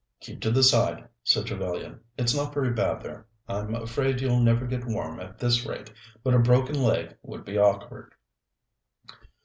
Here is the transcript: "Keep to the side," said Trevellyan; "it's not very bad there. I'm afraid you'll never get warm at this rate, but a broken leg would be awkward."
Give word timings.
"Keep 0.21 0.41
to 0.41 0.49
the 0.49 0.63
side," 0.63 1.07
said 1.23 1.45
Trevellyan; 1.45 1.99
"it's 2.17 2.33
not 2.35 2.55
very 2.55 2.71
bad 2.71 3.03
there. 3.03 3.27
I'm 3.47 3.75
afraid 3.75 4.19
you'll 4.19 4.39
never 4.39 4.65
get 4.65 4.83
warm 4.87 5.19
at 5.19 5.37
this 5.37 5.63
rate, 5.63 5.93
but 6.23 6.33
a 6.33 6.39
broken 6.39 6.81
leg 6.81 7.15
would 7.21 7.45
be 7.45 7.59
awkward." 7.59 8.15